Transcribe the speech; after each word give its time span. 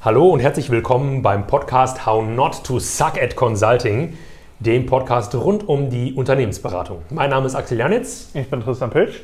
Hallo 0.00 0.28
und 0.28 0.38
herzlich 0.38 0.70
willkommen 0.70 1.22
beim 1.22 1.48
Podcast 1.48 2.06
How 2.06 2.24
Not 2.24 2.62
to 2.62 2.78
Suck 2.78 3.20
at 3.20 3.34
Consulting, 3.34 4.16
dem 4.60 4.86
Podcast 4.86 5.34
rund 5.34 5.68
um 5.68 5.90
die 5.90 6.12
Unternehmensberatung. 6.12 7.02
Mein 7.10 7.30
Name 7.30 7.48
ist 7.48 7.56
Axel 7.56 7.78
Janitz. 7.78 8.30
Ich 8.32 8.48
bin 8.48 8.60
Tristan 8.60 8.90
Pilsch. 8.90 9.22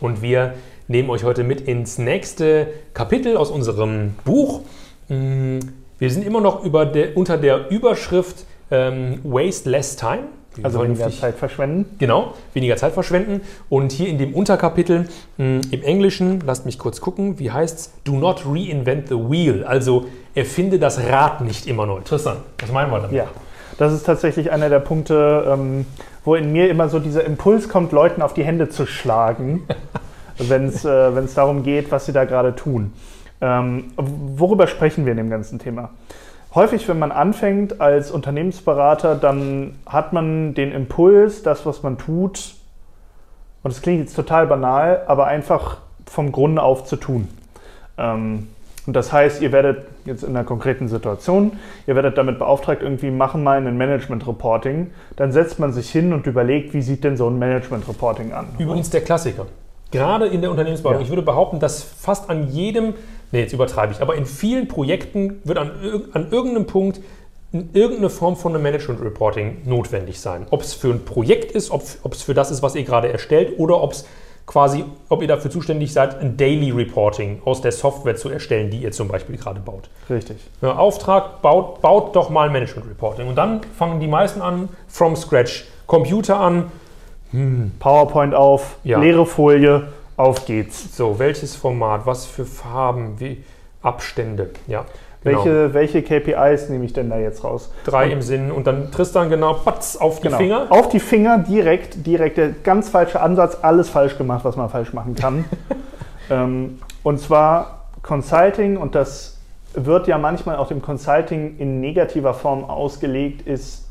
Und 0.00 0.22
wir 0.22 0.54
nehmen 0.88 1.10
euch 1.10 1.24
heute 1.24 1.44
mit 1.44 1.60
ins 1.60 1.98
nächste 1.98 2.68
Kapitel 2.94 3.36
aus 3.36 3.50
unserem 3.50 4.14
Buch. 4.24 4.62
Mm, 5.08 5.58
wir 5.98 6.10
sind 6.10 6.24
immer 6.24 6.40
noch 6.40 6.64
der, 6.92 7.18
unter 7.18 7.36
der 7.36 7.70
Überschrift 7.70 8.46
ähm, 8.70 9.20
Waste 9.24 9.68
Less 9.68 9.94
Time. 9.94 10.22
Also 10.62 10.82
weniger 10.82 11.10
Zeit 11.10 11.36
verschwenden. 11.36 11.86
Genau, 11.98 12.34
weniger 12.52 12.76
Zeit 12.76 12.92
verschwenden. 12.92 13.40
Und 13.68 13.92
hier 13.92 14.08
in 14.08 14.18
dem 14.18 14.34
Unterkapitel 14.34 15.08
mh, 15.36 15.44
mm, 15.44 15.60
im 15.70 15.82
Englischen, 15.82 16.40
lasst 16.46 16.66
mich 16.66 16.78
kurz 16.78 17.00
gucken, 17.00 17.38
wie 17.38 17.50
heißt 17.50 17.78
es? 17.78 17.92
Do 18.04 18.12
not 18.12 18.44
reinvent 18.46 19.08
the 19.08 19.16
wheel. 19.16 19.64
Also 19.64 20.06
erfinde 20.34 20.78
das 20.78 20.98
Rad 20.98 21.40
nicht 21.40 21.66
immer 21.66 21.86
neu. 21.86 22.00
Tristan, 22.00 22.36
was 22.60 22.70
meinen 22.70 22.90
wir 22.90 23.00
damit? 23.00 23.16
Ja, 23.16 23.26
das 23.78 23.92
ist 23.92 24.04
tatsächlich 24.04 24.52
einer 24.52 24.68
der 24.68 24.80
Punkte, 24.80 25.44
ähm, 25.48 25.86
wo 26.24 26.34
in 26.34 26.52
mir 26.52 26.70
immer 26.70 26.88
so 26.88 26.98
dieser 26.98 27.24
Impuls 27.24 27.68
kommt, 27.68 27.92
Leuten 27.92 28.22
auf 28.22 28.34
die 28.34 28.44
Hände 28.44 28.68
zu 28.68 28.86
schlagen, 28.86 29.66
wenn 30.38 30.66
es 30.66 30.84
äh, 30.84 31.10
darum 31.34 31.62
geht, 31.62 31.90
was 31.90 32.06
sie 32.06 32.12
da 32.12 32.24
gerade 32.24 32.54
tun. 32.54 32.92
Ähm, 33.40 33.92
worüber 33.96 34.66
sprechen 34.66 35.04
wir 35.04 35.12
in 35.12 35.18
dem 35.18 35.30
ganzen 35.30 35.58
Thema? 35.58 35.90
Häufig, 36.54 36.88
wenn 36.88 36.98
man 36.98 37.12
anfängt 37.12 37.80
als 37.80 38.10
Unternehmensberater, 38.10 39.14
dann 39.14 39.76
hat 39.86 40.12
man 40.12 40.54
den 40.54 40.72
Impuls, 40.72 41.42
das, 41.42 41.66
was 41.66 41.82
man 41.82 41.98
tut, 41.98 42.54
und 43.62 43.72
das 43.72 43.80
klingt 43.80 44.00
jetzt 44.00 44.14
total 44.14 44.46
banal, 44.46 45.02
aber 45.06 45.26
einfach 45.26 45.78
vom 46.06 46.32
Grunde 46.32 46.62
auf 46.62 46.84
zu 46.84 46.96
tun. 46.96 47.28
Ähm, 47.96 48.48
und 48.86 48.94
das 48.94 49.10
heißt, 49.10 49.40
ihr 49.40 49.52
werdet 49.52 49.86
jetzt 50.04 50.22
in 50.22 50.36
einer 50.36 50.44
konkreten 50.44 50.88
Situation, 50.88 51.52
ihr 51.86 51.94
werdet 51.94 52.18
damit 52.18 52.38
beauftragt, 52.38 52.82
irgendwie 52.82 53.10
machen 53.10 53.42
mal 53.42 53.66
ein 53.66 53.78
Management-Reporting. 53.78 54.90
Dann 55.16 55.32
setzt 55.32 55.58
man 55.58 55.72
sich 55.72 55.90
hin 55.90 56.12
und 56.12 56.26
überlegt, 56.26 56.74
wie 56.74 56.82
sieht 56.82 57.04
denn 57.04 57.16
so 57.16 57.26
ein 57.26 57.38
Management-Reporting 57.38 58.34
an. 58.34 58.48
Übrigens 58.58 58.90
der 58.90 59.00
Klassiker. 59.00 59.46
Gerade 59.90 60.26
in 60.26 60.42
der 60.42 60.50
Unternehmensberatung. 60.50 61.00
Ja. 61.00 61.04
Ich 61.04 61.10
würde 61.10 61.22
behaupten, 61.22 61.60
dass 61.60 61.82
fast 61.82 62.28
an 62.28 62.48
jedem 62.48 62.94
nee, 63.34 63.40
jetzt 63.40 63.52
übertreibe 63.52 63.92
ich, 63.92 64.00
aber 64.00 64.14
in 64.14 64.24
vielen 64.24 64.68
Projekten 64.68 65.40
wird 65.44 65.58
an, 65.58 65.72
an 66.12 66.30
irgendeinem 66.30 66.66
Punkt 66.66 67.00
irgendeine 67.72 68.10
Form 68.10 68.36
von 68.36 68.54
einem 68.54 68.62
Management 68.62 69.00
Reporting 69.00 69.58
notwendig 69.64 70.20
sein. 70.20 70.46
Ob 70.50 70.62
es 70.62 70.74
für 70.74 70.90
ein 70.90 71.04
Projekt 71.04 71.52
ist, 71.52 71.70
ob, 71.70 71.82
ob 72.02 72.14
es 72.14 72.22
für 72.22 72.34
das 72.34 72.50
ist, 72.50 72.62
was 72.62 72.74
ihr 72.74 72.82
gerade 72.82 73.12
erstellt, 73.12 73.58
oder 73.58 73.80
ob 73.80 73.92
es 73.92 74.06
quasi, 74.46 74.84
ob 75.08 75.22
ihr 75.22 75.28
dafür 75.28 75.50
zuständig 75.50 75.92
seid, 75.92 76.20
ein 76.20 76.36
Daily 76.36 76.70
Reporting 76.70 77.42
aus 77.44 77.60
der 77.60 77.72
Software 77.72 78.16
zu 78.16 78.28
erstellen, 78.28 78.70
die 78.70 78.78
ihr 78.78 78.92
zum 78.92 79.08
Beispiel 79.08 79.36
gerade 79.36 79.60
baut. 79.60 79.88
Richtig. 80.10 80.36
Ja, 80.62 80.76
Auftrag, 80.76 81.42
baut, 81.42 81.80
baut 81.80 82.16
doch 82.16 82.28
mal 82.28 82.50
Management 82.50 82.88
Reporting. 82.88 83.28
Und 83.28 83.36
dann 83.36 83.60
fangen 83.78 84.00
die 84.00 84.08
meisten 84.08 84.42
an, 84.42 84.68
from 84.88 85.16
scratch. 85.16 85.64
Computer 85.86 86.38
an, 86.38 86.72
hm. 87.30 87.72
PowerPoint 87.78 88.34
auf, 88.34 88.76
ja. 88.84 88.98
leere 88.98 89.26
Folie, 89.26 89.88
auf 90.16 90.46
geht's. 90.46 90.96
So, 90.96 91.18
welches 91.18 91.56
Format, 91.56 92.06
was 92.06 92.26
für 92.26 92.44
Farben, 92.44 93.18
wie 93.18 93.44
Abstände, 93.82 94.50
ja. 94.66 94.84
Genau. 95.24 95.42
Welche, 95.42 95.74
welche 95.74 96.02
KPIs 96.02 96.68
nehme 96.68 96.84
ich 96.84 96.92
denn 96.92 97.08
da 97.08 97.18
jetzt 97.18 97.44
raus? 97.44 97.72
Drei 97.84 98.06
und, 98.06 98.12
im 98.12 98.22
Sinn 98.22 98.50
und 98.50 98.66
dann 98.66 98.92
Tristan 98.92 99.30
genau, 99.30 99.54
patz, 99.54 99.96
auf 99.96 100.20
die 100.20 100.24
genau. 100.24 100.36
Finger. 100.36 100.66
Auf 100.68 100.90
die 100.90 101.00
Finger 101.00 101.38
direkt, 101.38 102.06
direkt, 102.06 102.36
der 102.36 102.50
ganz 102.50 102.90
falsche 102.90 103.20
Ansatz, 103.20 103.56
alles 103.62 103.88
falsch 103.88 104.18
gemacht, 104.18 104.44
was 104.44 104.56
man 104.56 104.68
falsch 104.68 104.92
machen 104.92 105.14
kann. 105.14 105.46
ähm, 106.30 106.78
und 107.02 107.20
zwar 107.20 107.86
Consulting, 108.02 108.76
und 108.76 108.94
das 108.94 109.38
wird 109.72 110.08
ja 110.08 110.18
manchmal 110.18 110.56
auch 110.56 110.68
dem 110.68 110.82
Consulting 110.82 111.56
in 111.58 111.80
negativer 111.80 112.34
Form 112.34 112.64
ausgelegt, 112.64 113.46
ist 113.46 113.88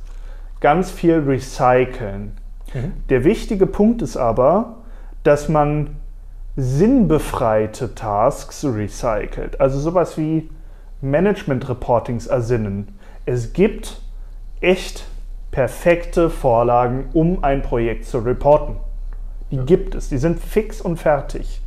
ganz 0.61 0.91
viel 0.91 1.15
recyceln. 1.15 2.37
Mhm. 2.73 2.93
Der 3.09 3.23
wichtige 3.23 3.65
Punkt 3.65 4.03
ist 4.03 4.17
aber, 4.17 4.77
dass 5.23 5.49
man 5.49 5.97
sinnbefreite 6.55 7.95
Tasks 7.95 8.63
recycelt. 8.63 9.59
Also 9.59 9.79
sowas 9.79 10.17
wie 10.17 10.49
Management-Reportings 11.01 12.27
ersinnen. 12.27 12.99
Es 13.25 13.53
gibt 13.53 14.01
echt 14.61 15.05
perfekte 15.51 16.29
Vorlagen, 16.29 17.05
um 17.13 17.43
ein 17.43 17.61
Projekt 17.61 18.05
zu 18.05 18.19
reporten. 18.19 18.77
Die 19.51 19.57
ja. 19.57 19.63
gibt 19.63 19.95
es, 19.95 20.09
die 20.09 20.17
sind 20.17 20.39
fix 20.39 20.81
und 20.81 20.97
fertig. 20.97 21.61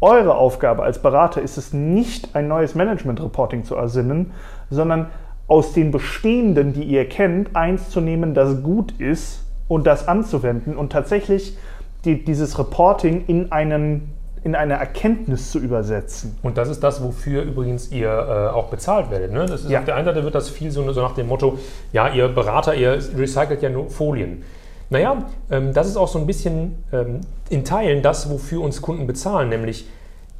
Eure 0.00 0.36
Aufgabe 0.36 0.82
als 0.82 1.00
Berater 1.00 1.40
ist 1.40 1.56
es 1.56 1.72
nicht, 1.72 2.34
ein 2.34 2.48
neues 2.48 2.74
Management-Reporting 2.74 3.64
zu 3.64 3.74
ersinnen, 3.74 4.32
sondern 4.70 5.06
aus 5.48 5.72
den 5.72 5.90
bestehenden, 5.90 6.72
die 6.72 6.84
ihr 6.84 7.08
kennt, 7.08 7.56
eins 7.56 7.88
zu 7.90 8.00
nehmen, 8.00 8.34
das 8.34 8.62
gut 8.62 8.92
ist 9.00 9.44
und 9.68 9.86
das 9.86 10.06
anzuwenden 10.06 10.76
und 10.76 10.92
tatsächlich 10.92 11.56
die, 12.04 12.24
dieses 12.24 12.58
Reporting 12.58 13.24
in 13.26 13.52
einen 13.52 14.15
in 14.46 14.54
eine 14.54 14.74
Erkenntnis 14.74 15.50
zu 15.50 15.58
übersetzen. 15.58 16.38
Und 16.40 16.56
das 16.56 16.68
ist 16.68 16.80
das, 16.84 17.02
wofür 17.02 17.42
übrigens 17.42 17.90
ihr 17.90 18.08
äh, 18.08 18.54
auch 18.54 18.68
bezahlt 18.68 19.10
werdet. 19.10 19.32
Ne? 19.32 19.44
Das 19.44 19.64
ist 19.64 19.70
ja. 19.70 19.80
Auf 19.80 19.86
der 19.86 19.96
einen 19.96 20.04
Seite 20.04 20.22
wird 20.22 20.36
das 20.36 20.48
viel 20.48 20.70
so, 20.70 20.88
so, 20.92 21.02
nach 21.02 21.16
dem 21.16 21.26
Motto, 21.26 21.58
ja, 21.92 22.08
ihr 22.08 22.28
Berater, 22.28 22.76
ihr 22.76 22.92
recycelt 22.92 23.60
ja 23.60 23.70
nur 23.70 23.90
Folien. 23.90 24.44
Naja, 24.88 25.24
ähm, 25.50 25.74
das 25.74 25.88
ist 25.88 25.96
auch 25.96 26.06
so 26.06 26.20
ein 26.20 26.28
bisschen 26.28 26.84
ähm, 26.92 27.22
in 27.48 27.64
Teilen 27.64 28.02
das, 28.02 28.30
wofür 28.30 28.60
uns 28.60 28.80
Kunden 28.80 29.08
bezahlen, 29.08 29.48
nämlich 29.48 29.88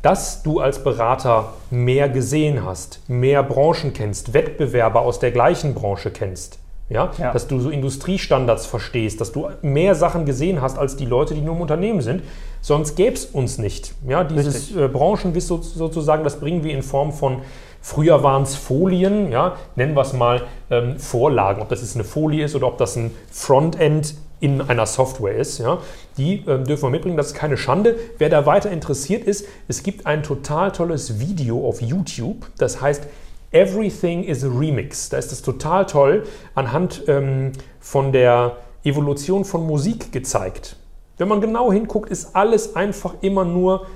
dass 0.03 0.45
du 0.45 0.61
als 0.61 0.85
Berater 0.85 1.55
mehr 1.71 2.09
gesehen 2.09 2.65
hast, 2.65 3.01
mehr 3.09 3.43
Branchen 3.43 3.93
kennst, 3.93 4.35
Wettbewerber 4.35 5.01
aus 5.01 5.19
der 5.19 5.33
gleichen 5.33 5.75
Branche 5.75 6.13
kennst. 6.13 6.61
Ja? 6.89 7.11
ja? 7.19 7.33
Dass 7.33 7.49
du 7.49 7.59
so 7.61 7.71
Industriestandards 7.71 8.67
verstehst, 8.67 9.21
dass 9.21 9.33
du 9.33 9.49
mehr 9.63 9.95
Sachen 9.95 10.25
gesehen 10.25 10.61
hast 10.63 10.79
als 10.79 10.97
die 10.97 11.07
Leute, 11.07 11.35
die 11.35 11.41
nur 11.41 11.55
im 11.55 11.61
Unternehmen 11.61 12.01
sind. 12.01 12.23
Sonst 12.61 12.97
gäbe 12.97 13.15
es 13.15 13.27
uns 13.27 13.59
nicht. 13.59 13.95
Ja? 14.07 14.25
Dieses 14.25 14.75
äh, 14.75 14.89
Branchenwissen 14.89 15.63
sozusagen, 15.63 16.25
das 16.25 16.39
bringen 16.39 16.63
wir 16.65 16.73
in 16.73 16.83
Form 16.83 17.13
von, 17.13 17.39
früher 17.81 18.23
waren 18.23 18.43
es 18.43 18.55
Folien, 18.55 19.31
ja? 19.31 19.57
nennen 19.75 19.95
wir 19.95 20.03
es 20.03 20.13
mal 20.13 20.43
ähm, 20.71 20.99
Vorlagen, 20.99 21.61
ob 21.63 21.69
das 21.69 21.81
jetzt 21.81 21.97
eine 21.97 22.05
Folie 22.05 22.45
ist 22.45 22.55
oder 22.55 22.69
ob 22.69 22.79
das 22.79 22.97
ein 22.97 23.11
Frontend 23.31 24.15
in 24.39 24.61
einer 24.61 24.87
Software 24.87 25.37
ist. 25.37 25.59
Ja? 25.59 25.79
Die 26.19 26.45
ähm, 26.47 26.65
dürfen 26.65 26.85
wir 26.85 26.91
mitbringen, 26.91 27.17
das 27.17 27.29
ist 27.29 27.35
keine 27.35 27.57
Schande. 27.57 27.97
Wer 28.19 28.29
da 28.29 28.47
weiter 28.47 28.71
interessiert 28.71 29.25
ist, 29.25 29.47
es 29.67 29.83
gibt 29.83 30.07
ein 30.07 30.23
total 30.23 30.73
tolles 30.73 31.19
Video 31.19 31.67
auf 31.67 31.81
YouTube, 31.81 32.47
das 32.59 32.81
heißt 32.81 33.07
Everything 33.53 34.25
is 34.25 34.45
a 34.45 34.49
Remix. 34.49 35.09
Da 35.09 35.19
ist 35.19 35.33
es 35.33 35.43
total 35.43 35.87
toll 35.87 36.25
anhand 36.55 37.05
ähm, 37.07 37.53
von 37.81 38.13
der 38.13 38.57
Evolution 38.85 39.45
von 39.45 39.67
Musik 39.67 40.13
gezeigt. 40.13 40.77
Wenn 41.19 41.29
man 41.29 41.41
genau 41.41 41.73
hinguckt, 41.73 42.11
ist 42.11 42.37
alles 42.37 42.77
einfach 42.77 43.15
immer 43.21 43.45
nur 43.45 43.87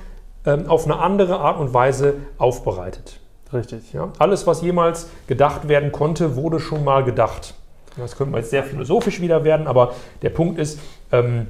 ähm, 0.47 0.67
auf 0.69 0.85
eine 0.85 0.99
andere 0.99 1.39
Art 1.39 1.61
und 1.61 1.75
Weise 1.75 2.15
aufbereitet. 2.39 3.21
Richtig. 3.53 3.93
Ja? 3.93 4.13
Alles, 4.19 4.47
was 4.47 4.63
jemals 4.63 5.09
gedacht 5.27 5.69
werden 5.69 5.93
konnte, 5.93 6.37
wurde 6.37 6.61
schon 6.61 6.85
mal 6.85 7.05
gedacht. 7.05 7.55
Das 7.97 8.17
könnte 8.17 8.37
jetzt 8.37 8.51
sehr 8.51 8.65
philosophisch 8.65 9.21
wieder 9.21 9.45
werden, 9.45 9.67
aber 9.67 9.95
der 10.23 10.31
Punkt 10.31 10.59
ist, 10.59 10.79
ähm, 11.13 11.49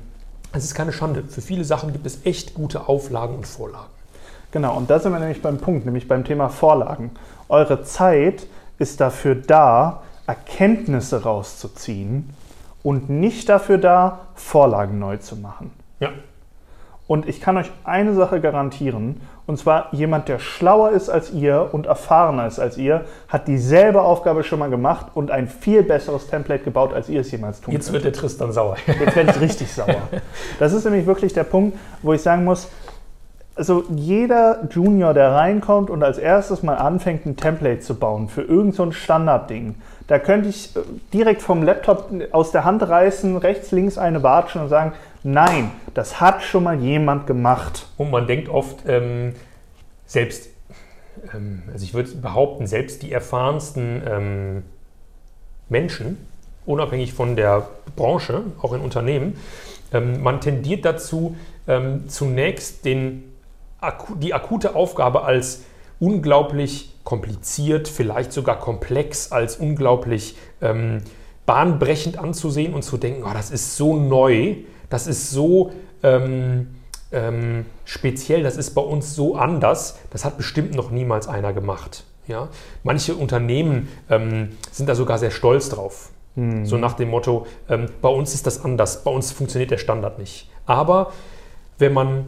es 0.53 0.65
ist 0.65 0.75
keine 0.75 0.93
Schande. 0.93 1.23
Für 1.29 1.43
viele 1.43 1.65
Sachen 1.65 1.93
gibt 1.93 2.07
es 2.07 2.25
echt 2.25 2.55
gute 2.55 2.89
Auflagen 2.89 3.37
und 3.37 3.47
Vorlagen. 3.47 3.91
Genau, 4.53 4.77
und 4.77 4.91
da 4.91 4.99
sind 4.99 5.13
wir 5.13 5.21
nämlich 5.21 5.43
beim 5.43 5.59
Punkt, 5.59 5.87
nämlich 5.87 6.09
beim 6.09 6.25
Thema 6.25 6.49
Vorlagen. 6.49 7.11
Eure 7.49 7.83
Zeit 7.83 8.47
ist 8.79 9.01
dafür 9.01 9.35
da, 9.35 10.03
Erkenntnisse 10.27 11.23
rauszuziehen 11.23 12.31
und 12.83 13.11
nicht 13.11 13.49
dafür 13.49 13.79
da, 13.79 14.21
Vorlagen 14.35 14.99
neu 14.99 15.19
zu 15.19 15.37
machen. 15.37 15.71
Ja. 16.01 16.11
Und 17.07 17.29
ich 17.29 17.41
kann 17.41 17.57
euch 17.57 17.71
eine 17.83 18.15
Sache 18.15 18.41
garantieren, 18.41 19.21
und 19.51 19.59
zwar 19.59 19.93
jemand, 19.93 20.29
der 20.29 20.39
schlauer 20.39 20.93
ist 20.93 21.09
als 21.09 21.33
ihr 21.33 21.71
und 21.73 21.87
erfahrener 21.87 22.47
ist 22.47 22.61
als 22.61 22.79
ihr, 22.79 23.05
hat 23.27 23.49
dieselbe 23.49 24.01
Aufgabe 24.01 24.45
schon 24.45 24.61
mal 24.61 24.71
gemacht 24.71 25.07
und 25.15 25.33
ein 25.33 25.49
viel 25.49 25.83
besseres 25.83 26.29
Template 26.29 26.63
gebaut, 26.63 26.95
als 26.95 27.09
ihr 27.09 27.23
es 27.23 27.33
jemals 27.33 27.61
tun 27.61 27.75
Jetzt 27.75 27.87
könnt. 27.87 27.95
wird 27.95 28.05
der 28.05 28.13
Tristan 28.13 28.53
sauer. 28.53 28.77
Jetzt 28.87 29.17
werde 29.17 29.33
ich 29.33 29.41
richtig 29.41 29.73
sauer. 29.73 30.03
Das 30.61 30.73
ist 30.73 30.85
nämlich 30.85 31.05
wirklich 31.05 31.33
der 31.33 31.43
Punkt, 31.43 31.77
wo 32.01 32.13
ich 32.13 32.23
sagen 32.23 32.45
muss, 32.45 32.69
also 33.61 33.85
jeder 33.95 34.67
Junior, 34.71 35.13
der 35.13 35.33
reinkommt 35.33 35.91
und 35.91 36.03
als 36.03 36.17
erstes 36.17 36.63
mal 36.63 36.77
anfängt, 36.77 37.27
ein 37.27 37.37
Template 37.37 37.81
zu 37.81 37.95
bauen 37.95 38.31
für 38.31 38.41
irgendein 38.41 38.73
so 38.73 38.91
Standardding, 38.91 39.75
da 40.07 40.19
könnte 40.19 40.49
ich 40.49 40.75
äh, 40.75 40.81
direkt 41.13 41.43
vom 41.43 41.63
Laptop 41.63 42.11
aus 42.33 42.53
der 42.53 42.65
Hand 42.65 42.83
reißen, 42.83 43.37
rechts, 43.37 43.71
links 43.71 43.99
eine 43.99 44.23
watschen 44.23 44.63
und 44.63 44.71
sagen, 44.71 44.95
nein, 45.23 45.73
das 45.93 46.23
hat 46.23 46.43
schon 46.43 46.65
mal 46.65 46.81
jemand 46.81 47.27
gemacht. 47.27 47.87
Und 47.99 48.11
man 48.11 48.27
denkt 48.27 48.49
oft, 48.49 48.79
ähm, 48.89 49.35
selbst, 50.07 50.49
ähm, 51.35 51.63
also 51.71 51.85
ich 51.85 51.93
würde 51.93 52.13
behaupten, 52.13 52.67
selbst 52.67 53.03
die 53.03 53.13
erfahrensten 53.13 54.03
ähm, 54.09 54.63
Menschen, 55.69 56.17
unabhängig 56.65 57.13
von 57.13 57.37
der 57.37 57.69
Branche, 57.95 58.41
auch 58.63 58.73
in 58.73 58.81
Unternehmen, 58.81 59.37
ähm, 59.93 60.23
man 60.23 60.41
tendiert 60.41 60.87
dazu, 60.87 61.37
ähm, 61.69 62.09
zunächst 62.09 62.87
den 62.87 63.30
die 64.17 64.35
akute 64.35 64.75
Aufgabe 64.75 65.23
als 65.23 65.63
unglaublich 65.99 66.95
kompliziert, 67.05 67.89
vielleicht 67.89 68.33
sogar 68.33 68.59
komplex, 68.59 69.33
als 69.33 69.57
unglaublich 69.57 70.37
ähm, 70.61 71.03
bahnbrechend 71.47 72.19
anzusehen 72.19 72.75
und 72.75 72.83
zu 72.83 72.97
denken, 72.97 73.25
oh, 73.25 73.33
das 73.35 73.51
ist 73.51 73.77
so 73.77 73.97
neu, 73.97 74.57
das 74.89 75.07
ist 75.07 75.31
so 75.31 75.73
ähm, 76.03 76.69
ähm, 77.13 77.67
speziell, 77.85 78.43
das 78.43 78.57
ist 78.57 78.75
bei 78.75 78.83
uns 78.83 79.15
so 79.15 79.37
anders, 79.37 79.99
das 80.11 80.25
hat 80.25 80.37
bestimmt 80.37 80.75
noch 80.75 80.91
niemals 80.91 81.29
einer 81.29 81.53
gemacht. 81.53 82.05
Ja? 82.27 82.49
Manche 82.83 83.15
Unternehmen 83.15 83.89
ähm, 84.09 84.51
sind 84.71 84.89
da 84.89 84.95
sogar 84.95 85.19
sehr 85.19 85.31
stolz 85.31 85.69
drauf. 85.69 86.11
Mhm. 86.37 86.65
So 86.65 86.77
nach 86.77 86.95
dem 86.95 87.11
Motto, 87.11 87.47
ähm, 87.69 87.87
bei 88.01 88.09
uns 88.09 88.35
ist 88.35 88.47
das 88.47 88.65
anders, 88.65 89.03
bei 89.03 89.11
uns 89.11 89.33
funktioniert 89.33 89.71
der 89.71 89.79
Standard 89.79 90.19
nicht. 90.19 90.49
Aber 90.67 91.13
wenn 91.79 91.93
man 91.93 92.27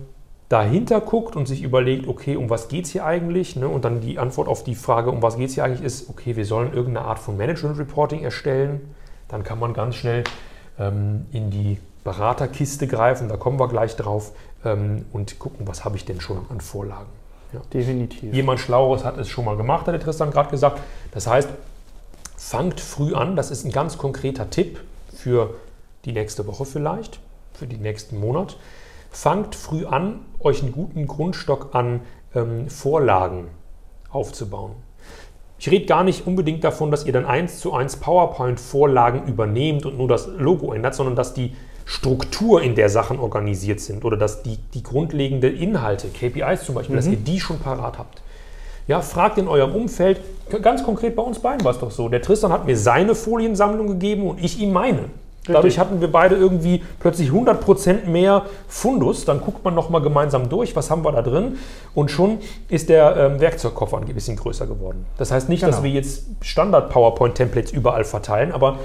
dahinter 0.52 1.00
guckt 1.00 1.34
und 1.34 1.48
sich 1.48 1.62
überlegt, 1.62 2.06
okay, 2.06 2.36
um 2.36 2.50
was 2.50 2.68
geht 2.68 2.84
es 2.84 2.90
hier 2.90 3.06
eigentlich? 3.06 3.56
Ne? 3.56 3.66
Und 3.66 3.86
dann 3.86 4.02
die 4.02 4.18
Antwort 4.18 4.48
auf 4.48 4.64
die 4.64 4.74
Frage, 4.74 5.10
um 5.10 5.22
was 5.22 5.38
geht 5.38 5.48
es 5.48 5.54
hier 5.54 5.64
eigentlich, 5.64 5.82
ist, 5.82 6.10
okay, 6.10 6.36
wir 6.36 6.44
sollen 6.44 6.74
irgendeine 6.74 7.06
Art 7.06 7.18
von 7.18 7.38
Management 7.38 7.78
Reporting 7.78 8.22
erstellen. 8.22 8.94
Dann 9.28 9.44
kann 9.44 9.58
man 9.58 9.72
ganz 9.72 9.94
schnell 9.94 10.24
ähm, 10.78 11.24
in 11.32 11.50
die 11.50 11.78
Beraterkiste 12.04 12.86
greifen, 12.86 13.30
da 13.30 13.38
kommen 13.38 13.58
wir 13.58 13.68
gleich 13.68 13.96
drauf, 13.96 14.32
ähm, 14.64 15.06
und 15.12 15.38
gucken, 15.38 15.66
was 15.66 15.86
habe 15.86 15.96
ich 15.96 16.04
denn 16.04 16.20
schon 16.20 16.44
an 16.50 16.60
Vorlagen. 16.60 17.08
Ja. 17.54 17.60
Definitiv. 17.72 18.34
Jemand 18.34 18.60
Schlaueres 18.60 19.04
hat 19.04 19.16
es 19.16 19.28
schon 19.28 19.46
mal 19.46 19.56
gemacht, 19.56 19.86
hat 19.86 19.94
der 19.94 20.00
Tristan 20.00 20.30
gerade 20.30 20.50
gesagt. 20.50 20.80
Das 21.12 21.26
heißt, 21.26 21.48
fangt 22.36 22.78
früh 22.80 23.14
an, 23.14 23.36
das 23.36 23.50
ist 23.50 23.64
ein 23.64 23.72
ganz 23.72 23.96
konkreter 23.96 24.50
Tipp 24.50 24.80
für 25.14 25.54
die 26.04 26.12
nächste 26.12 26.46
Woche 26.46 26.66
vielleicht, 26.66 27.20
für 27.54 27.66
den 27.66 27.80
nächsten 27.80 28.20
Monat. 28.20 28.56
Fangt 29.12 29.54
früh 29.54 29.84
an, 29.84 30.20
euch 30.40 30.62
einen 30.62 30.72
guten 30.72 31.06
Grundstock 31.06 31.74
an 31.74 32.00
ähm, 32.34 32.68
Vorlagen 32.68 33.48
aufzubauen. 34.10 34.72
Ich 35.58 35.70
rede 35.70 35.86
gar 35.86 36.02
nicht 36.02 36.26
unbedingt 36.26 36.64
davon, 36.64 36.90
dass 36.90 37.04
ihr 37.04 37.12
dann 37.12 37.24
eins 37.24 37.60
zu 37.60 37.72
eins 37.72 37.96
PowerPoint-Vorlagen 37.96 39.28
übernehmt 39.28 39.86
und 39.86 39.96
nur 39.96 40.08
das 40.08 40.26
Logo 40.26 40.72
ändert, 40.72 40.94
sondern 40.94 41.14
dass 41.14 41.34
die 41.34 41.52
Struktur, 41.84 42.62
in 42.62 42.74
der 42.74 42.88
Sachen 42.88 43.18
organisiert 43.20 43.80
sind 43.80 44.04
oder 44.04 44.16
dass 44.16 44.42
die, 44.42 44.56
die 44.74 44.82
grundlegende 44.82 45.48
Inhalte, 45.48 46.08
KPIs 46.08 46.64
zum 46.64 46.74
Beispiel, 46.74 46.94
mhm. 46.94 46.98
dass 46.98 47.06
ihr 47.06 47.16
die 47.16 47.38
schon 47.38 47.58
parat 47.58 47.98
habt. 47.98 48.22
Ja, 48.88 49.00
fragt 49.00 49.38
in 49.38 49.46
eurem 49.46 49.74
Umfeld, 49.74 50.20
ganz 50.62 50.82
konkret 50.82 51.14
bei 51.14 51.22
uns 51.22 51.38
beiden 51.38 51.64
war 51.64 51.72
es 51.72 51.78
doch 51.78 51.90
so. 51.90 52.08
Der 52.08 52.22
Tristan 52.22 52.50
hat 52.50 52.66
mir 52.66 52.76
seine 52.76 53.14
Foliensammlung 53.14 53.86
gegeben 53.86 54.26
und 54.26 54.42
ich 54.42 54.58
ihm 54.58 54.72
meine. 54.72 55.10
Dadurch 55.46 55.78
hatten 55.78 56.00
wir 56.00 56.10
beide 56.10 56.36
irgendwie 56.36 56.82
plötzlich 57.00 57.30
100% 57.30 58.06
mehr 58.06 58.46
Fundus. 58.68 59.24
Dann 59.24 59.40
guckt 59.40 59.64
man 59.64 59.74
nochmal 59.74 60.00
gemeinsam 60.00 60.48
durch, 60.48 60.76
was 60.76 60.90
haben 60.90 61.04
wir 61.04 61.10
da 61.10 61.22
drin. 61.22 61.58
Und 61.94 62.10
schon 62.10 62.38
ist 62.68 62.88
der 62.88 63.16
ähm, 63.16 63.40
Werkzeugkoffer 63.40 63.98
ein 63.98 64.04
bisschen 64.06 64.36
größer 64.36 64.66
geworden. 64.66 65.04
Das 65.18 65.32
heißt 65.32 65.48
nicht, 65.48 65.60
genau. 65.60 65.72
dass 65.72 65.82
wir 65.82 65.90
jetzt 65.90 66.26
Standard-PowerPoint-Templates 66.42 67.72
überall 67.72 68.04
verteilen, 68.04 68.52
aber 68.52 68.78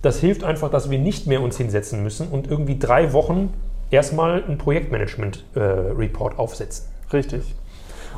das 0.00 0.18
hilft 0.20 0.44
einfach, 0.44 0.70
dass 0.70 0.90
wir 0.90 0.98
nicht 0.98 1.26
mehr 1.26 1.42
uns 1.42 1.58
hinsetzen 1.58 2.02
müssen 2.02 2.28
und 2.28 2.50
irgendwie 2.50 2.78
drei 2.78 3.12
Wochen 3.12 3.52
erstmal 3.90 4.44
ein 4.48 4.56
Projektmanagement-Report 4.56 6.34
äh, 6.34 6.36
aufsetzen. 6.38 6.86
Richtig. 7.12 7.54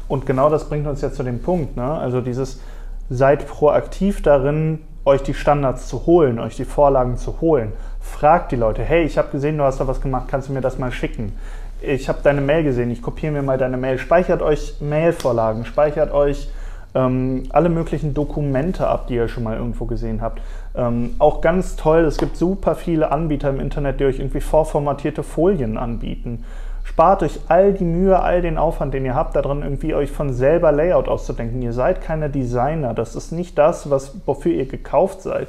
Und 0.06 0.26
genau 0.26 0.50
das 0.50 0.68
bringt 0.68 0.86
uns 0.86 1.00
jetzt 1.00 1.16
zu 1.16 1.22
dem 1.22 1.40
Punkt. 1.40 1.76
Ne? 1.76 1.84
Also 1.84 2.20
dieses, 2.20 2.60
seid 3.08 3.46
proaktiv 3.48 4.22
darin, 4.22 4.80
euch 5.04 5.22
die 5.22 5.34
Standards 5.34 5.88
zu 5.88 6.06
holen, 6.06 6.38
euch 6.38 6.56
die 6.56 6.64
Vorlagen 6.64 7.16
zu 7.16 7.40
holen. 7.40 7.72
Fragt 8.00 8.52
die 8.52 8.56
Leute, 8.56 8.82
hey, 8.82 9.04
ich 9.04 9.18
habe 9.18 9.28
gesehen, 9.30 9.58
du 9.58 9.64
hast 9.64 9.80
da 9.80 9.86
was 9.86 10.00
gemacht, 10.00 10.26
kannst 10.28 10.48
du 10.48 10.52
mir 10.52 10.60
das 10.60 10.78
mal 10.78 10.92
schicken? 10.92 11.32
Ich 11.80 12.08
habe 12.08 12.18
deine 12.22 12.40
Mail 12.40 12.64
gesehen, 12.64 12.90
ich 12.90 13.00
kopiere 13.00 13.32
mir 13.32 13.42
mal 13.42 13.56
deine 13.56 13.76
Mail. 13.76 13.98
Speichert 13.98 14.42
euch 14.42 14.80
Mailvorlagen, 14.80 15.64
speichert 15.64 16.12
euch 16.12 16.48
ähm, 16.94 17.44
alle 17.50 17.68
möglichen 17.68 18.14
Dokumente 18.14 18.86
ab, 18.86 19.06
die 19.06 19.14
ihr 19.14 19.28
schon 19.28 19.44
mal 19.44 19.56
irgendwo 19.56 19.86
gesehen 19.86 20.20
habt. 20.20 20.42
Ähm, 20.74 21.14
auch 21.18 21.40
ganz 21.40 21.76
toll, 21.76 22.00
es 22.00 22.18
gibt 22.18 22.36
super 22.36 22.74
viele 22.74 23.12
Anbieter 23.12 23.50
im 23.50 23.60
Internet, 23.60 24.00
die 24.00 24.04
euch 24.04 24.18
irgendwie 24.18 24.40
vorformatierte 24.40 25.22
Folien 25.22 25.78
anbieten. 25.78 26.44
Spart 26.84 27.22
euch 27.22 27.40
all 27.48 27.72
die 27.72 27.84
Mühe, 27.84 28.20
all 28.20 28.42
den 28.42 28.58
Aufwand, 28.58 28.94
den 28.94 29.04
ihr 29.04 29.14
habt, 29.14 29.36
darin 29.36 29.62
irgendwie 29.62 29.94
euch 29.94 30.10
von 30.10 30.32
selber 30.32 30.72
Layout 30.72 31.08
auszudenken. 31.08 31.62
Ihr 31.62 31.72
seid 31.72 32.00
keine 32.00 32.30
Designer. 32.30 32.94
Das 32.94 33.14
ist 33.14 33.32
nicht 33.32 33.56
das, 33.58 33.90
was, 33.90 34.14
wofür 34.26 34.52
ihr 34.52 34.66
gekauft 34.66 35.22
seid. 35.22 35.48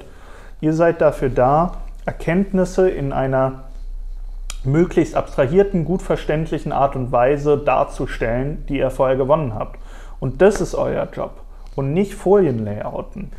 Ihr 0.60 0.74
seid 0.74 1.02
dafür 1.02 1.30
da, 1.30 1.74
Erkenntnisse 2.06 2.90
in 2.90 3.14
einer 3.14 3.64
möglichst 4.64 5.16
abstrahierten, 5.16 5.86
gut 5.86 6.02
verständlichen 6.02 6.72
Art 6.72 6.96
und 6.96 7.12
Weise 7.12 7.58
darzustellen, 7.58 8.66
die 8.68 8.78
ihr 8.78 8.92
vorher 8.92 9.18
gewonnen 9.18 9.56
habt. 9.56 9.80
Und 10.20 10.42
das 10.42 10.62
ist 10.62 10.76
euer 10.76 11.08
Job 11.12 11.42
und 11.76 11.94
nicht 11.94 12.14
Folienlayouten. 12.14 13.32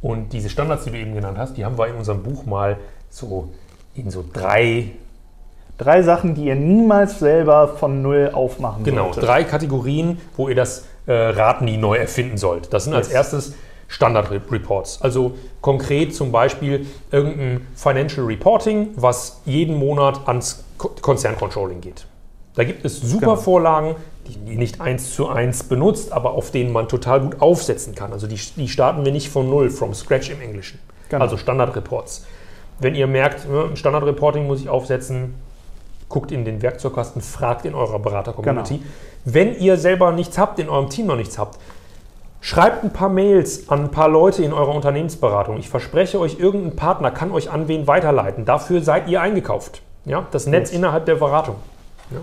Und 0.00 0.32
diese 0.32 0.48
Standards, 0.48 0.84
die 0.84 0.90
du 0.90 0.96
eben 0.96 1.14
genannt 1.14 1.36
hast, 1.36 1.56
die 1.56 1.64
haben 1.64 1.76
wir 1.76 1.88
in 1.88 1.96
unserem 1.96 2.22
Buch 2.22 2.46
mal 2.46 2.78
so 3.10 3.50
in 3.94 4.10
so 4.10 4.24
drei 4.32 4.92
Drei 5.80 6.02
Sachen, 6.02 6.34
die 6.34 6.44
ihr 6.44 6.56
niemals 6.56 7.20
selber 7.20 7.68
von 7.68 8.02
Null 8.02 8.32
aufmachen 8.34 8.84
Genau, 8.84 9.04
solltet. 9.04 9.24
drei 9.24 9.44
Kategorien, 9.44 10.20
wo 10.36 10.50
ihr 10.50 10.54
das 10.54 10.84
äh, 11.06 11.12
Rad 11.12 11.62
nie 11.62 11.78
neu 11.78 11.96
erfinden 11.96 12.36
sollt. 12.36 12.70
Das 12.74 12.84
sind 12.84 12.92
yes. 12.92 13.06
als 13.06 13.14
erstes 13.14 13.54
Standard-Reports. 13.88 15.00
Also 15.00 15.32
konkret 15.62 16.14
zum 16.14 16.32
Beispiel 16.32 16.86
irgendein 17.10 17.66
Financial 17.74 18.26
Reporting, 18.26 18.90
was 18.96 19.40
jeden 19.46 19.74
Monat 19.76 20.20
ans 20.28 20.64
Konzerncontrolling 20.76 21.80
geht. 21.80 22.06
Da 22.56 22.64
gibt 22.64 22.84
es 22.84 23.00
super 23.00 23.20
genau. 23.20 23.36
Vorlagen, 23.36 23.96
die 24.26 24.56
nicht 24.56 24.82
eins 24.82 25.14
zu 25.14 25.28
eins 25.28 25.62
benutzt, 25.62 26.12
aber 26.12 26.32
auf 26.32 26.50
denen 26.50 26.72
man 26.72 26.88
total 26.88 27.20
gut 27.20 27.40
aufsetzen 27.40 27.94
kann. 27.94 28.12
Also 28.12 28.26
die, 28.26 28.38
die 28.56 28.68
starten 28.68 29.02
wir 29.02 29.12
nicht 29.12 29.30
von 29.30 29.48
null, 29.48 29.70
from 29.70 29.94
scratch 29.94 30.28
im 30.28 30.42
Englischen. 30.42 30.78
Genau. 31.08 31.22
Also 31.22 31.38
Standard-Reports. 31.38 32.26
Wenn 32.80 32.94
ihr 32.94 33.06
merkt, 33.06 33.46
ein 33.48 33.76
Standard-Reporting 33.76 34.46
muss 34.46 34.60
ich 34.60 34.68
aufsetzen, 34.68 35.34
guckt 36.10 36.32
in 36.32 36.44
den 36.44 36.60
Werkzeugkasten, 36.60 37.22
fragt 37.22 37.64
in 37.64 37.74
eurer 37.74 37.98
Berater-Community. 37.98 38.78
Genau. 38.78 38.90
Wenn 39.24 39.54
ihr 39.54 39.78
selber 39.78 40.12
nichts 40.12 40.36
habt, 40.36 40.58
in 40.58 40.68
eurem 40.68 40.90
Team 40.90 41.06
noch 41.06 41.16
nichts 41.16 41.38
habt, 41.38 41.58
schreibt 42.42 42.84
ein 42.84 42.92
paar 42.92 43.08
Mails 43.08 43.70
an 43.70 43.84
ein 43.84 43.90
paar 43.90 44.08
Leute 44.08 44.42
in 44.42 44.52
eurer 44.52 44.74
Unternehmensberatung. 44.74 45.56
Ich 45.56 45.70
verspreche 45.70 46.18
euch, 46.20 46.38
irgendein 46.38 46.76
Partner 46.76 47.10
kann 47.10 47.32
euch 47.32 47.50
an 47.50 47.68
wen 47.68 47.86
weiterleiten. 47.86 48.44
Dafür 48.44 48.82
seid 48.82 49.08
ihr 49.08 49.22
eingekauft. 49.22 49.82
Ja? 50.04 50.26
Das 50.30 50.46
Netz 50.46 50.70
yes. 50.70 50.78
innerhalb 50.78 51.06
der 51.06 51.14
Beratung. 51.14 51.56
Ja? 52.10 52.18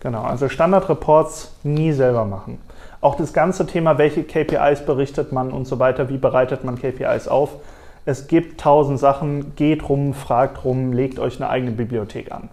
Genau, 0.00 0.22
also 0.22 0.48
Standardreports 0.48 1.52
nie 1.62 1.92
selber 1.92 2.24
machen. 2.24 2.58
Auch 3.00 3.16
das 3.16 3.32
ganze 3.32 3.66
Thema, 3.66 3.98
welche 3.98 4.22
KPIs 4.22 4.86
berichtet 4.86 5.32
man 5.32 5.50
und 5.50 5.66
so 5.66 5.78
weiter, 5.78 6.08
wie 6.08 6.18
bereitet 6.18 6.64
man 6.64 6.76
KPIs 6.76 7.26
auf. 7.28 7.50
Es 8.06 8.26
gibt 8.26 8.60
tausend 8.60 8.98
Sachen, 8.98 9.56
geht 9.56 9.88
rum, 9.88 10.12
fragt 10.12 10.64
rum, 10.64 10.92
legt 10.92 11.18
euch 11.18 11.36
eine 11.36 11.48
eigene 11.48 11.72
Bibliothek 11.72 12.32
an. 12.32 12.50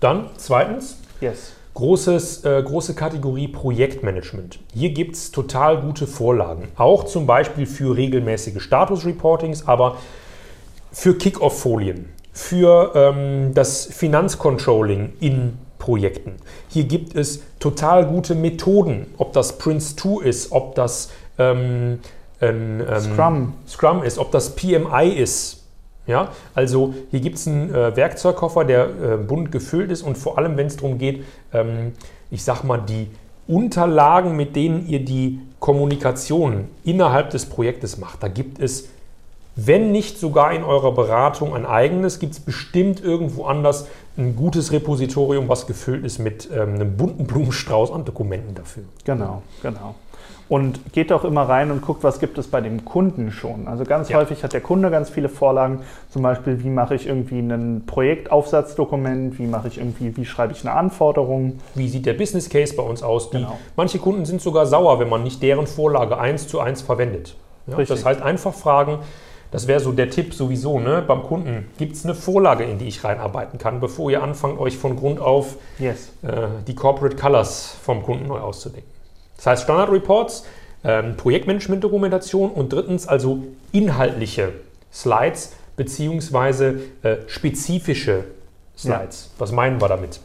Dann 0.00 0.30
zweitens, 0.36 0.98
yes. 1.20 1.52
großes, 1.74 2.44
äh, 2.44 2.62
große 2.62 2.94
Kategorie 2.94 3.48
Projektmanagement. 3.48 4.60
Hier 4.74 4.90
gibt 4.90 5.16
es 5.16 5.32
total 5.32 5.80
gute 5.80 6.06
Vorlagen, 6.06 6.68
auch 6.76 7.04
zum 7.04 7.26
Beispiel 7.26 7.66
für 7.66 7.96
regelmäßige 7.96 8.62
Status-Reportings, 8.62 9.66
aber 9.66 9.96
für 10.92 11.14
Kick-Off-Folien, 11.16 12.10
für 12.32 12.92
ähm, 12.94 13.54
das 13.54 13.86
Finanzcontrolling 13.86 15.14
in 15.20 15.58
Projekten. 15.78 16.36
Hier 16.68 16.84
gibt 16.84 17.16
es 17.16 17.40
total 17.58 18.06
gute 18.06 18.34
Methoden, 18.34 19.06
ob 19.16 19.32
das 19.32 19.58
Prince 19.58 19.96
2 19.96 20.24
ist, 20.24 20.52
ob 20.52 20.74
das 20.74 21.10
ähm, 21.38 22.00
ähm, 22.40 22.82
Scrum. 23.00 23.54
Scrum 23.66 24.02
ist, 24.02 24.18
ob 24.18 24.30
das 24.30 24.54
PMI 24.54 25.08
ist. 25.08 25.57
Ja, 26.08 26.30
also 26.54 26.94
hier 27.10 27.20
gibt 27.20 27.36
es 27.36 27.46
einen 27.46 27.72
äh, 27.72 27.94
Werkzeugkoffer, 27.94 28.64
der 28.64 28.86
äh, 28.86 29.16
bunt 29.18 29.52
gefüllt 29.52 29.92
ist 29.92 30.00
und 30.02 30.16
vor 30.16 30.38
allem, 30.38 30.56
wenn 30.56 30.66
es 30.66 30.76
darum 30.76 30.96
geht, 30.96 31.22
ähm, 31.52 31.92
ich 32.30 32.42
sag 32.42 32.64
mal, 32.64 32.78
die 32.78 33.08
Unterlagen, 33.46 34.34
mit 34.34 34.56
denen 34.56 34.88
ihr 34.88 35.04
die 35.04 35.38
Kommunikation 35.60 36.68
innerhalb 36.82 37.28
des 37.30 37.44
Projektes 37.46 37.98
macht, 37.98 38.22
da 38.22 38.28
gibt 38.28 38.58
es, 38.58 38.88
wenn 39.60 39.90
nicht 39.90 40.18
sogar 40.20 40.52
in 40.52 40.62
eurer 40.62 40.92
Beratung 40.92 41.52
ein 41.52 41.66
eigenes, 41.66 42.20
gibt 42.20 42.34
es 42.34 42.40
bestimmt 42.40 43.02
irgendwo 43.02 43.44
anders 43.44 43.88
ein 44.16 44.36
gutes 44.36 44.70
Repositorium, 44.70 45.48
was 45.48 45.66
gefüllt 45.66 46.04
ist 46.04 46.20
mit 46.20 46.48
ähm, 46.52 46.74
einem 46.74 46.96
bunten 46.96 47.26
Blumenstrauß 47.26 47.90
an 47.90 48.04
Dokumenten 48.04 48.54
dafür. 48.54 48.84
Genau, 49.04 49.42
genau. 49.60 49.96
Und 50.48 50.92
geht 50.92 51.12
auch 51.12 51.24
immer 51.24 51.42
rein 51.42 51.72
und 51.72 51.82
guckt, 51.82 52.04
was 52.04 52.20
gibt 52.20 52.38
es 52.38 52.46
bei 52.46 52.60
dem 52.60 52.84
Kunden 52.84 53.32
schon. 53.32 53.66
Also 53.66 53.84
ganz 53.84 54.08
ja. 54.08 54.18
häufig 54.18 54.44
hat 54.44 54.52
der 54.52 54.60
Kunde 54.60 54.90
ganz 54.90 55.10
viele 55.10 55.28
Vorlagen, 55.28 55.80
zum 56.08 56.22
Beispiel, 56.22 56.62
wie 56.62 56.70
mache 56.70 56.94
ich 56.94 57.08
irgendwie 57.08 57.40
ein 57.40 57.82
Projektaufsatzdokument, 57.84 59.40
wie 59.40 59.46
mache 59.46 59.68
ich 59.68 59.78
irgendwie, 59.78 60.16
wie 60.16 60.24
schreibe 60.24 60.52
ich 60.52 60.64
eine 60.64 60.74
Anforderung. 60.76 61.58
Wie 61.74 61.88
sieht 61.88 62.06
der 62.06 62.14
Business 62.14 62.48
Case 62.48 62.76
bei 62.76 62.82
uns 62.82 63.02
aus? 63.02 63.30
Die, 63.30 63.38
genau. 63.38 63.58
Manche 63.76 63.98
Kunden 63.98 64.24
sind 64.24 64.40
sogar 64.40 64.66
sauer, 64.66 65.00
wenn 65.00 65.08
man 65.08 65.24
nicht 65.24 65.42
deren 65.42 65.66
Vorlage 65.66 66.16
eins 66.16 66.46
zu 66.46 66.60
eins 66.60 66.80
verwendet. 66.80 67.34
Ja, 67.66 67.76
das 67.76 68.04
heißt, 68.04 68.22
einfach 68.22 68.54
fragen, 68.54 69.00
das 69.50 69.66
wäre 69.66 69.80
so 69.80 69.92
der 69.92 70.10
Tipp 70.10 70.34
sowieso, 70.34 70.78
ne? 70.78 71.02
beim 71.06 71.22
Kunden. 71.22 71.68
Gibt 71.78 71.96
es 71.96 72.04
eine 72.04 72.14
Vorlage, 72.14 72.64
in 72.64 72.78
die 72.78 72.86
ich 72.86 73.04
reinarbeiten 73.04 73.58
kann, 73.58 73.80
bevor 73.80 74.10
ihr 74.10 74.22
anfangt, 74.22 74.58
euch 74.58 74.76
von 74.76 74.96
Grund 74.96 75.20
auf 75.20 75.56
yes. 75.78 76.10
äh, 76.22 76.48
die 76.66 76.74
Corporate 76.74 77.16
Colors 77.16 77.76
vom 77.82 78.02
Kunden 78.02 78.26
neu 78.26 78.38
auszudenken? 78.38 78.90
Das 79.36 79.46
heißt, 79.46 79.62
Standard 79.64 79.90
Reports 79.90 80.44
ähm, 80.84 81.16
Projektmanagement-Dokumentation 81.16 82.50
und 82.50 82.72
drittens 82.72 83.08
also 83.08 83.44
inhaltliche 83.72 84.52
Slides 84.92 85.52
beziehungsweise 85.76 86.80
äh, 87.02 87.16
spezifische 87.26 88.24
Slides. 88.76 89.30
Ja. 89.32 89.40
Was 89.40 89.52
meinen 89.52 89.80
wir 89.80 89.88
damit? 89.88 90.20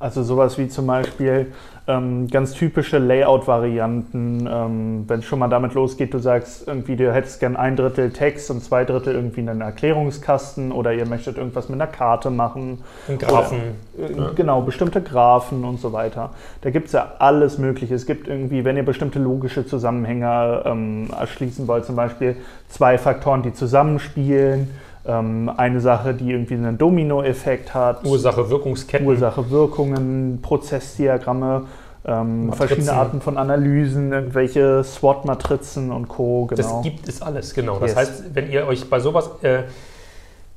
Also 0.00 0.22
sowas 0.22 0.56
wie 0.56 0.66
zum 0.66 0.86
Beispiel 0.86 1.52
ähm, 1.86 2.26
ganz 2.28 2.54
typische 2.54 2.96
Layout-Varianten, 2.96 4.48
ähm, 4.50 5.04
wenn 5.06 5.18
es 5.18 5.26
schon 5.26 5.38
mal 5.38 5.48
damit 5.48 5.74
losgeht, 5.74 6.14
du 6.14 6.18
sagst 6.18 6.66
irgendwie, 6.66 6.96
du 6.96 7.12
hättest 7.12 7.38
gern 7.38 7.54
ein 7.54 7.76
Drittel 7.76 8.10
Text 8.10 8.50
und 8.50 8.64
zwei 8.64 8.86
Drittel 8.86 9.14
irgendwie 9.14 9.40
einen 9.40 9.60
Erklärungskasten 9.60 10.72
oder 10.72 10.94
ihr 10.94 11.06
möchtet 11.06 11.36
irgendwas 11.36 11.68
mit 11.68 11.78
einer 11.78 11.90
Karte 11.90 12.30
machen. 12.30 12.78
Und 13.08 13.20
Graphen. 13.20 13.60
Oder, 13.98 14.10
äh, 14.10 14.16
ja. 14.16 14.30
Genau, 14.34 14.62
bestimmte 14.62 15.02
Graphen 15.02 15.64
und 15.64 15.78
so 15.80 15.92
weiter. 15.92 16.30
Da 16.62 16.70
gibt 16.70 16.86
es 16.86 16.92
ja 16.94 17.16
alles 17.18 17.58
Mögliche. 17.58 17.94
Es 17.94 18.06
gibt 18.06 18.26
irgendwie, 18.26 18.64
wenn 18.64 18.78
ihr 18.78 18.84
bestimmte 18.86 19.18
logische 19.18 19.66
Zusammenhänge 19.66 20.62
ähm, 20.64 21.08
erschließen 21.18 21.68
wollt, 21.68 21.84
zum 21.84 21.96
Beispiel 21.96 22.36
zwei 22.70 22.96
Faktoren, 22.96 23.42
die 23.42 23.52
zusammenspielen 23.52 24.70
eine 25.04 25.80
Sache, 25.80 26.12
die 26.12 26.30
irgendwie 26.30 26.54
einen 26.54 26.76
Dominoeffekt 26.76 27.72
hat. 27.72 28.04
Ursache-Wirkungsketten. 28.04 29.06
Ursache-Wirkungen, 29.06 30.40
Prozessdiagramme, 30.42 31.64
ähm, 32.04 32.52
verschiedene 32.52 32.92
Arten 32.92 33.20
von 33.20 33.36
Analysen, 33.36 34.12
irgendwelche 34.12 34.84
SWOT-Matrizen 34.84 35.90
und 35.90 36.08
Co. 36.08 36.46
Genau. 36.46 36.56
Das 36.56 36.82
gibt 36.82 37.08
es 37.08 37.22
alles, 37.22 37.54
genau. 37.54 37.78
Das 37.78 37.90
yes. 37.90 37.96
heißt, 37.96 38.24
wenn 38.34 38.50
ihr 38.50 38.66
euch 38.66 38.88
bei 38.88 39.00
sowas, 39.00 39.30
äh, 39.42 39.62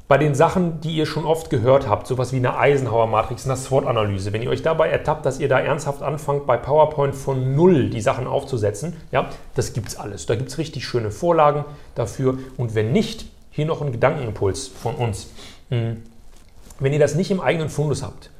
bei 0.07 0.17
den 0.17 0.35
Sachen, 0.35 0.81
die 0.81 0.95
ihr 0.95 1.05
schon 1.05 1.25
oft 1.25 1.49
gehört 1.49 1.87
habt, 1.87 2.07
sowas 2.07 2.33
wie 2.33 2.37
eine 2.37 2.57
Eisenhower-Matrix, 2.57 3.45
eine 3.45 3.55
SWOT-Analyse, 3.55 4.33
wenn 4.33 4.41
ihr 4.41 4.49
euch 4.49 4.61
dabei 4.61 4.89
ertappt, 4.89 5.25
dass 5.25 5.39
ihr 5.39 5.47
da 5.47 5.59
ernsthaft 5.59 6.01
anfangt, 6.01 6.45
bei 6.45 6.57
PowerPoint 6.57 7.15
von 7.15 7.55
null 7.55 7.89
die 7.89 8.01
Sachen 8.01 8.27
aufzusetzen, 8.27 8.93
ja, 9.11 9.29
das 9.55 9.73
gibt 9.73 9.87
es 9.87 9.95
alles. 9.97 10.25
Da 10.25 10.35
gibt 10.35 10.49
es 10.49 10.57
richtig 10.57 10.85
schöne 10.85 11.11
Vorlagen 11.11 11.65
dafür. 11.95 12.37
Und 12.57 12.75
wenn 12.75 12.91
nicht, 12.91 13.25
hier 13.53 13.65
noch 13.65 13.81
ein 13.81 13.91
Gedankenimpuls 13.91 14.67
von 14.67 14.95
uns. 14.95 15.27
Hm. 15.69 16.03
Wenn 16.79 16.91
ihr 16.91 16.99
das 16.99 17.15
nicht 17.15 17.31
im 17.31 17.39
eigenen 17.39 17.69
Fundus 17.69 18.03
habt, 18.03 18.31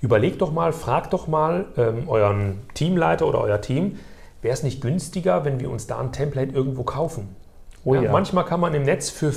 überlegt 0.00 0.40
doch 0.40 0.52
mal, 0.52 0.72
fragt 0.72 1.12
doch 1.12 1.28
mal 1.28 1.66
ähm, 1.76 2.08
euren 2.08 2.60
Teamleiter 2.74 3.26
oder 3.26 3.40
euer 3.40 3.60
Team, 3.60 3.98
wäre 4.40 4.54
es 4.54 4.62
nicht 4.62 4.80
günstiger, 4.80 5.44
wenn 5.44 5.60
wir 5.60 5.70
uns 5.70 5.86
da 5.86 5.98
ein 5.98 6.12
Template 6.12 6.52
irgendwo 6.52 6.82
kaufen? 6.82 7.36
Oh 7.84 7.94
ja, 7.94 8.02
ja. 8.02 8.12
Manchmal 8.12 8.44
kann 8.46 8.60
man 8.60 8.72
im 8.74 8.84
Netz 8.84 9.10
für 9.10 9.32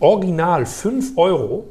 original 0.00 0.66
5 0.66 1.16
Euro 1.16 1.68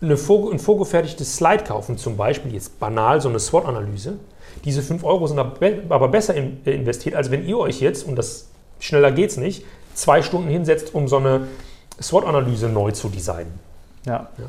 eine 0.00 0.16
vor, 0.16 0.52
ein 0.52 0.58
vorgefertigtes 0.60 1.36
Slide 1.36 1.64
kaufen, 1.64 1.98
zum 1.98 2.16
Beispiel 2.16 2.54
jetzt 2.54 2.78
banal 2.78 3.20
so 3.20 3.28
eine 3.28 3.40
SWOT-Analyse. 3.40 4.18
Diese 4.64 4.82
5 4.82 5.02
Euro 5.04 5.26
sind 5.26 5.38
aber 5.38 6.08
besser 6.08 6.34
investiert, 6.34 7.16
als 7.16 7.30
wenn 7.30 7.46
ihr 7.46 7.58
euch 7.58 7.80
jetzt, 7.80 8.06
und 8.06 8.16
das 8.16 8.48
schneller 8.78 9.10
geht 9.10 9.30
es 9.30 9.36
nicht, 9.38 9.64
zwei 9.94 10.22
Stunden 10.22 10.48
hinsetzt, 10.48 10.94
um 10.94 11.08
so 11.08 11.16
eine 11.16 11.48
SWOT-Analyse 12.00 12.68
neu 12.68 12.90
zu 12.92 13.08
designen. 13.08 13.58
Ja. 14.04 14.28
ja. 14.38 14.44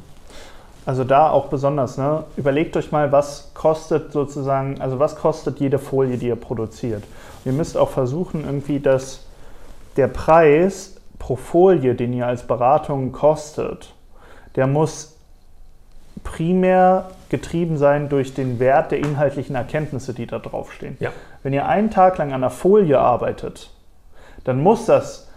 Also 0.86 1.04
da 1.04 1.30
auch 1.30 1.48
besonders, 1.48 1.98
ne? 1.98 2.24
überlegt 2.38 2.78
euch 2.78 2.92
mal, 2.92 3.12
was 3.12 3.52
kostet 3.54 4.14
sozusagen, 4.14 4.80
also 4.80 5.00
was 5.00 5.18
kostet 5.18 5.60
jede 5.60 5.80
Folie, 5.80 6.18
die 6.18 6.28
ihr 6.28 6.38
produziert. 6.38 7.04
Und 7.04 7.52
ihr 7.52 7.52
müsst 7.52 7.76
auch 7.76 7.90
versuchen, 7.90 8.46
irgendwie, 8.46 8.80
dass 8.80 9.26
der 9.98 10.08
Preis 10.08 10.96
pro 11.20 11.36
Folie, 11.36 11.96
den 11.96 12.14
ihr 12.14 12.26
als 12.26 12.44
Beratung 12.44 13.12
kostet, 13.12 13.94
der 14.56 14.68
muss 14.68 15.18
primär 16.24 17.10
getrieben 17.30 17.78
sein 17.78 18.10
durch 18.10 18.34
den 18.34 18.60
Wert 18.60 18.92
der 18.92 19.00
inhaltlichen 19.00 19.56
Erkenntnisse, 19.56 20.14
die 20.14 20.26
da 20.26 20.40
draufstehen. 20.40 20.98
Ja. 21.00 21.12
Wenn 21.44 21.54
ihr 21.54 21.68
einen 21.68 21.92
Tag 21.92 22.18
lang 22.18 22.30
an 22.30 22.36
einer 22.36 22.50
Folie 22.50 23.00
arbeitet, 23.00 23.72
dann 24.44 24.62
muss 24.62 24.86
das 24.86 25.28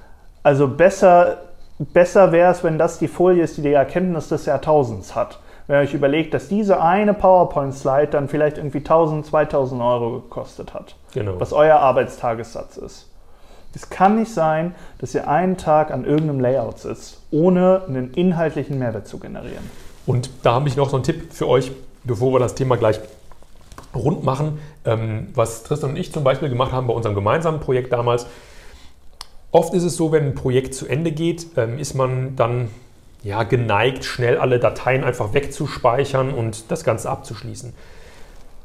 also 0.42 0.68
besser 0.68 1.38
besser 1.80 2.32
wäre 2.32 2.52
es, 2.52 2.62
wenn 2.62 2.78
das 2.78 2.98
die 2.98 3.08
Folie 3.08 3.42
ist, 3.42 3.56
die 3.56 3.62
die 3.62 3.72
Erkenntnis 3.72 4.28
des 4.28 4.46
Jahrtausends 4.46 5.14
hat. 5.14 5.40
Wenn 5.66 5.76
ihr 5.76 5.82
euch 5.82 5.94
überlegt, 5.94 6.34
dass 6.34 6.48
diese 6.48 6.82
eine 6.82 7.14
PowerPoint-Slide 7.14 8.08
dann 8.08 8.28
vielleicht 8.28 8.58
irgendwie 8.58 8.78
1000, 8.78 9.26
2000 9.26 9.80
Euro 9.80 10.20
gekostet 10.20 10.74
hat, 10.74 10.96
genau. 11.12 11.38
was 11.38 11.52
euer 11.52 11.78
Arbeitstagessatz 11.78 12.76
ist. 12.76 13.06
Es 13.74 13.88
kann 13.88 14.18
nicht 14.18 14.32
sein, 14.32 14.74
dass 14.98 15.14
ihr 15.14 15.28
einen 15.28 15.56
Tag 15.56 15.92
an 15.92 16.04
irgendeinem 16.04 16.40
Layout 16.40 16.80
sitzt, 16.80 17.22
ohne 17.30 17.82
einen 17.86 18.12
inhaltlichen 18.14 18.78
Mehrwert 18.78 19.06
zu 19.06 19.18
generieren. 19.18 19.70
Und 20.06 20.30
da 20.42 20.54
habe 20.54 20.68
ich 20.68 20.76
noch 20.76 20.90
so 20.90 20.96
einen 20.96 21.04
Tipp 21.04 21.32
für 21.32 21.46
euch, 21.46 21.70
bevor 22.02 22.32
wir 22.32 22.40
das 22.40 22.56
Thema 22.56 22.76
gleich 22.76 22.98
rund 23.94 24.24
machen. 24.24 24.58
Ähm, 24.84 25.28
was 25.34 25.62
Tristan 25.62 25.90
und 25.90 25.96
ich 25.96 26.12
zum 26.12 26.24
Beispiel 26.24 26.48
gemacht 26.48 26.72
haben 26.72 26.88
bei 26.88 26.94
unserem 26.94 27.14
gemeinsamen 27.14 27.60
Projekt 27.60 27.92
damals, 27.92 28.26
Oft 29.52 29.74
ist 29.74 29.82
es 29.82 29.96
so, 29.96 30.12
wenn 30.12 30.26
ein 30.26 30.34
Projekt 30.34 30.74
zu 30.74 30.86
Ende 30.86 31.12
geht, 31.12 31.46
ähm, 31.56 31.78
ist 31.78 31.94
man 31.94 32.36
dann 32.36 32.68
ja, 33.22 33.42
geneigt, 33.42 34.04
schnell 34.04 34.38
alle 34.38 34.58
Dateien 34.58 35.04
einfach 35.04 35.34
wegzuspeichern 35.34 36.32
und 36.32 36.70
das 36.70 36.84
Ganze 36.84 37.10
abzuschließen. 37.10 37.72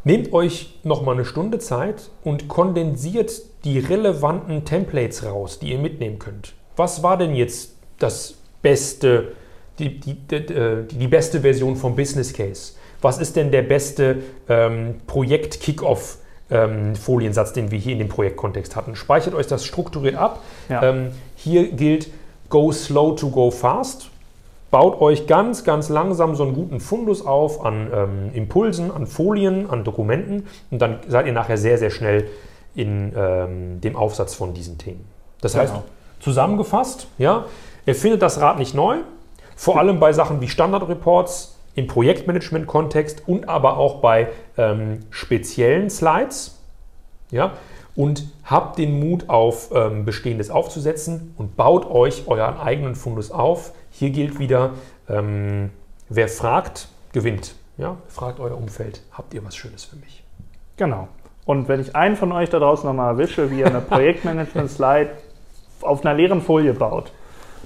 Nehmt 0.04 0.34
euch 0.34 0.80
nochmal 0.84 1.16
eine 1.16 1.26
Stunde 1.26 1.58
Zeit 1.58 2.10
und 2.24 2.48
kondensiert 2.48 3.42
die 3.64 3.80
relevanten 3.80 4.64
Templates 4.64 5.26
raus, 5.26 5.58
die 5.60 5.72
ihr 5.72 5.80
mitnehmen 5.80 6.20
könnt. 6.20 6.54
Was 6.76 7.02
war 7.02 7.18
denn 7.18 7.34
jetzt 7.34 7.74
das 7.98 8.36
beste, 8.62 9.32
die, 9.80 10.00
die, 10.00 10.14
die, 10.14 10.88
die 10.92 11.08
beste 11.08 11.42
Version 11.42 11.76
vom 11.76 11.96
Business 11.96 12.32
Case? 12.34 12.74
Was 13.02 13.18
ist 13.18 13.36
denn 13.36 13.52
der 13.52 13.64
beste 13.64 14.18
ähm, 14.48 14.96
Projekt-Kickoff? 15.08 16.20
Ähm, 16.50 16.96
Foliensatz, 16.96 17.54
den 17.54 17.72
wir 17.72 17.80
hier 17.80 17.94
in 17.94 18.00
dem 18.00 18.10
Projektkontext 18.10 18.76
hatten. 18.76 18.96
Speichert 18.96 19.34
euch 19.34 19.48
das 19.48 19.66
strukturiert 19.66 20.16
ab. 20.16 20.42
Ja. 20.70 20.84
Ähm, 20.84 21.12
hier 21.36 21.72
gilt 21.72 22.10
Go 22.50 22.72
slow 22.72 23.16
to 23.16 23.30
go 23.30 23.50
fast. 23.50 24.10
Baut 24.72 25.00
euch 25.02 25.26
ganz, 25.26 25.64
ganz 25.64 25.90
langsam 25.90 26.36
so 26.36 26.44
einen 26.44 26.54
guten 26.54 26.80
Fundus 26.80 27.26
auf 27.26 27.66
an 27.66 27.90
ähm, 27.94 28.32
Impulsen, 28.34 28.92
an 28.92 29.08
Folien, 29.08 29.70
an 29.70 29.84
Dokumenten 29.84 30.48
und 30.70 30.82
dann 30.82 31.00
seid 31.08 31.28
ihr 31.28 31.34
nachher 31.34 31.58
sehr, 31.58 31.78
sehr 31.78 31.92
schnell 31.92 32.28
in 32.76 33.14
ähm, 33.16 33.82
dem 33.82 33.96
Aufsatz 33.96 34.34
von 34.34 34.54
diesen 34.54 34.78
Themen. 34.78 35.06
Das 35.42 35.54
genau. 35.54 35.64
heißt, 35.64 35.74
zusammengefasst, 36.20 37.08
ja, 37.18 37.46
ihr 37.86 37.96
findet 37.96 38.22
das 38.22 38.42
Rad 38.42 38.60
nicht 38.60 38.76
neu, 38.76 38.98
vor 39.56 39.80
allem 39.80 40.00
bei 40.00 40.12
Sachen 40.12 40.42
wie 40.42 40.50
Standardreports, 40.50 41.55
im 41.76 41.88
Projektmanagement-Kontext 41.88 43.28
und 43.28 43.50
aber 43.50 43.78
auch 43.78 44.02
bei 44.02 44.30
ähm, 44.58 45.02
speziellen 45.10 45.90
Slides. 45.90 46.60
Ja? 47.32 47.54
Und 47.96 48.28
habt 48.44 48.78
den 48.78 49.00
Mut, 49.00 49.30
auf 49.30 49.70
ähm, 49.74 50.06
Bestehendes 50.06 50.50
aufzusetzen 50.50 51.34
und 51.38 51.56
baut 51.56 51.90
euch 51.90 52.28
euren 52.28 52.58
eigenen 52.58 52.96
Fundus 52.96 53.32
auf. 53.32 53.74
Hier 53.92 54.10
gilt 54.10 54.40
wieder, 54.40 54.72
ähm, 55.10 55.70
wer 56.10 56.28
fragt, 56.28 56.90
gewinnt. 57.14 57.56
Ja? 57.78 57.98
Fragt 58.08 58.40
euer 58.40 58.58
Umfeld, 58.58 59.02
habt 59.12 59.34
ihr 59.34 59.44
was 59.46 59.56
Schönes 59.56 59.86
für 59.86 59.96
mich? 59.98 60.24
Genau. 60.78 61.08
Und 61.46 61.68
wenn 61.68 61.80
ich 61.80 61.96
einen 61.96 62.16
von 62.16 62.32
euch 62.32 62.50
da 62.50 62.60
draußen 62.60 62.88
nochmal 62.88 63.12
erwische, 63.14 63.52
wie 63.52 63.62
er 63.62 63.68
eine 63.68 63.82
Projektmanagement-Slide 63.82 65.10
auf 65.82 66.06
einer 66.06 66.16
leeren 66.16 66.42
Folie 66.42 66.74
baut, 66.74 67.12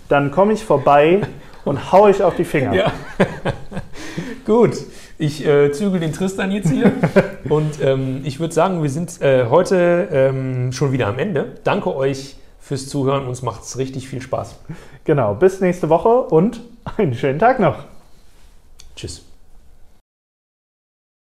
dann 0.09 0.31
komme 0.31 0.53
ich 0.53 0.63
vorbei 0.63 1.21
und 1.65 1.91
hau 1.91 2.07
ich 2.07 2.21
auf 2.21 2.35
die 2.35 2.43
Finger. 2.43 2.73
Ja. 2.73 2.91
Gut, 4.45 4.77
ich 5.17 5.45
äh, 5.45 5.71
zügel 5.71 5.99
den 5.99 6.13
Tristan 6.13 6.51
jetzt 6.51 6.69
hier 6.69 6.91
und 7.49 7.81
ähm, 7.81 8.21
ich 8.23 8.39
würde 8.39 8.53
sagen, 8.53 8.81
wir 8.81 8.89
sind 8.89 9.21
äh, 9.21 9.45
heute 9.49 10.07
ähm, 10.11 10.71
schon 10.71 10.91
wieder 10.91 11.07
am 11.07 11.19
Ende. 11.19 11.57
Danke 11.63 11.95
euch 11.95 12.35
fürs 12.59 12.88
Zuhören, 12.88 13.27
uns 13.27 13.41
macht 13.41 13.63
es 13.63 13.77
richtig 13.77 14.07
viel 14.07 14.21
Spaß. 14.21 14.55
Genau, 15.03 15.33
bis 15.33 15.59
nächste 15.61 15.89
Woche 15.89 16.09
und 16.09 16.61
einen 16.97 17.15
schönen 17.15 17.39
Tag 17.39 17.59
noch. 17.59 17.85
Tschüss. 18.95 19.28